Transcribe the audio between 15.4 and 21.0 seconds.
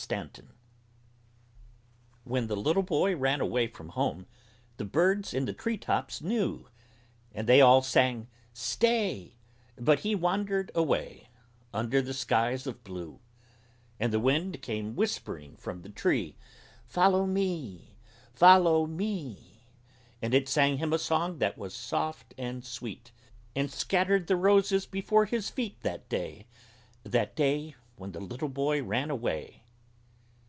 from the tree: "Follow me follow me!" And it sang him a